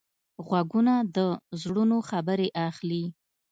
[0.45, 1.17] غوږونه د
[1.61, 3.03] زړونو خبرې اخلي